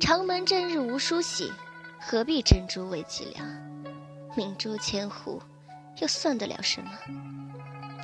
[0.00, 1.52] 长门正日无书喜，
[2.00, 3.44] 何必珍珠为伎俩？
[4.36, 5.42] 明珠千户，
[6.00, 6.90] 又算得了什么？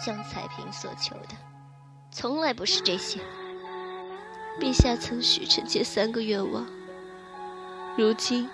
[0.05, 1.37] 江彩萍所求的，
[2.11, 3.21] 从来不是这些。
[4.61, 6.67] 陛下曾许臣妾三个愿望，
[7.97, 8.51] 如今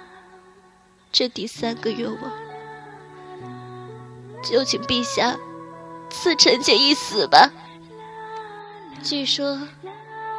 [1.11, 2.32] 这第三个愿望，
[4.43, 5.36] 就请陛下
[6.11, 7.50] 赐臣妾一死吧。
[9.03, 9.59] 据说，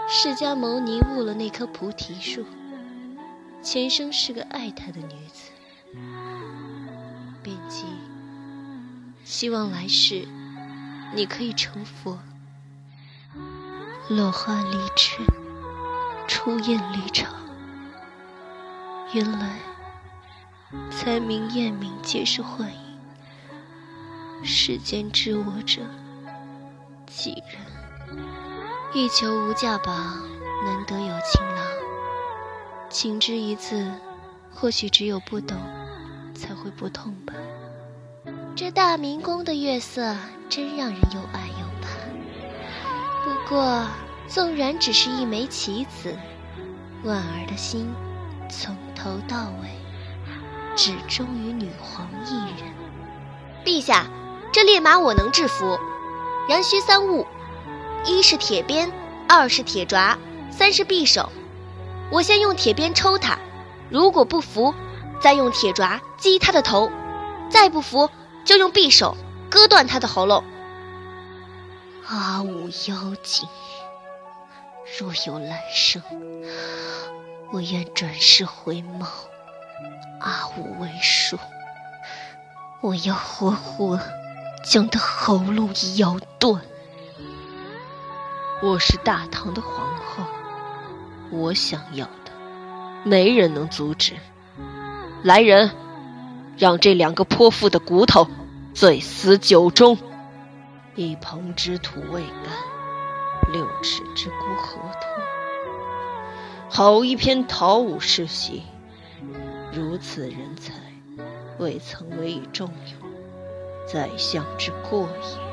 [0.08, 2.46] 释迦牟尼误了那棵菩提树，
[3.62, 5.52] 前生是个爱他的女子，
[7.42, 7.86] 便记
[9.26, 10.28] 希望来世
[11.14, 12.20] 你可以成佛。
[14.10, 15.18] 落花离枝。
[16.28, 17.28] 初雁离巢，
[19.14, 19.60] 原来
[20.90, 24.44] 才明艳明皆是幻影。
[24.44, 25.82] 世间知我者
[27.06, 28.22] 几人？
[28.94, 29.94] 欲求无价宝，
[30.66, 31.66] 难得有情郎。
[32.90, 33.90] 情之一字，
[34.54, 35.58] 或许只有不懂，
[36.36, 37.34] 才会不痛吧。
[38.56, 40.16] 这大明宫的月色，
[40.50, 41.90] 真让人又爱又怕。
[43.24, 43.86] 不过。
[44.28, 46.18] 纵然只是一枚棋子，
[47.04, 47.94] 婉儿的心
[48.48, 49.68] 从头到尾
[50.74, 52.74] 只忠于女皇一人。
[53.66, 54.06] 陛下，
[54.54, 55.78] 这烈马我能制服，
[56.48, 57.28] 然需三物：
[58.06, 58.92] 一是铁鞭，
[59.28, 60.18] 二是铁爪，
[60.50, 61.32] 三是匕首。
[62.12, 63.38] 我先用铁鞭抽他，
[63.90, 64.74] 如果不服，
[65.22, 66.90] 再用铁爪击他的头；
[67.50, 68.10] 再不服，
[68.44, 69.16] 就用匕首
[69.50, 70.44] 割断他的喉咙。
[72.08, 73.48] 阿武妖精。
[75.00, 76.02] 若有来生，
[77.54, 79.06] 我愿转世回眸，
[80.20, 81.38] 阿武为数。
[82.82, 84.00] 我要活活
[84.66, 86.62] 将他喉咙咬断。
[88.64, 90.24] 我是大唐的皇后，
[91.32, 92.32] 我想要的，
[93.04, 94.14] 没人能阻止。
[95.24, 95.72] 来人，
[96.60, 98.28] 让这两个泼妇的骨头
[98.76, 99.98] 醉死酒中，
[100.94, 103.52] 一抔之土未干。
[103.52, 105.10] 六尺之孤何痛？
[106.70, 108.62] 好一篇陶武世袭！
[109.74, 110.74] 如此人才，
[111.58, 113.10] 未曾委以重用，
[113.88, 115.51] 宰相之过也。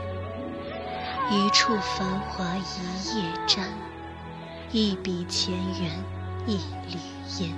[1.30, 3.68] 一处繁华一夜战，
[4.72, 6.02] 一笔前缘
[6.46, 6.56] 一
[6.90, 6.98] 缕
[7.38, 7.54] 烟。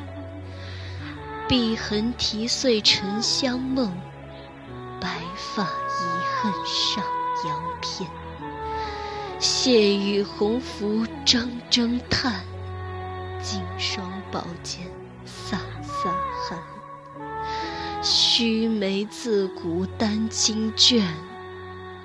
[1.49, 3.93] 碧痕啼碎沉香梦，
[5.01, 6.05] 白发遗
[6.35, 7.05] 恨上
[7.47, 8.11] 阳篇。
[9.39, 12.45] 谢雨鸿福铮铮叹，
[13.41, 14.85] 金霜宝剑
[15.25, 16.11] 飒飒
[16.49, 16.59] 寒。
[18.03, 21.07] 须眉自古丹青卷，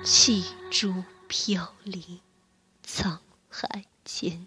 [0.04, 0.94] 弃珠
[1.28, 2.20] 飘零
[2.84, 4.46] 沧海间。